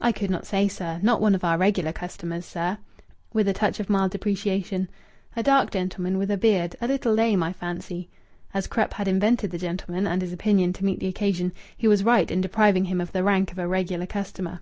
"I 0.00 0.12
could 0.12 0.30
not 0.30 0.46
say, 0.46 0.68
sir. 0.68 1.00
Not 1.02 1.20
one 1.20 1.34
of 1.34 1.42
our 1.42 1.58
regular 1.58 1.90
customers, 1.90 2.46
sir," 2.46 2.78
with 3.32 3.48
a 3.48 3.52
touch 3.52 3.80
of 3.80 3.90
mild 3.90 4.12
depreciation. 4.12 4.88
"A 5.34 5.42
dark 5.42 5.72
gentleman, 5.72 6.16
with 6.16 6.30
a 6.30 6.36
beard, 6.36 6.76
a 6.80 6.86
little 6.86 7.12
lame, 7.12 7.42
I 7.42 7.52
fancy." 7.52 8.08
As 8.54 8.68
Krupp 8.68 8.92
had 8.94 9.08
invented 9.08 9.50
the 9.50 9.58
gentleman 9.58 10.06
and 10.06 10.22
his 10.22 10.32
opinion 10.32 10.72
to 10.74 10.84
meet 10.84 11.00
the 11.00 11.08
occasion, 11.08 11.50
he 11.76 11.88
was 11.88 12.04
right 12.04 12.30
in 12.30 12.40
depriving 12.40 12.84
him 12.84 13.00
of 13.00 13.10
the 13.10 13.24
rank 13.24 13.50
of 13.50 13.58
a 13.58 13.66
regular 13.66 14.06
customer. 14.06 14.60